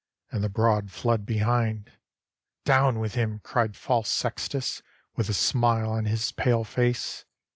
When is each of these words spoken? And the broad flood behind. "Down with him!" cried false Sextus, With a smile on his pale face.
And 0.31 0.43
the 0.43 0.49
broad 0.49 0.89
flood 0.89 1.27
behind. 1.27 1.91
"Down 2.65 2.97
with 2.97 3.13
him!" 3.13 3.37
cried 3.43 3.75
false 3.75 4.09
Sextus, 4.09 4.81
With 5.15 5.29
a 5.29 5.33
smile 5.35 5.91
on 5.91 6.05
his 6.05 6.31
pale 6.31 6.63
face. 6.63 7.23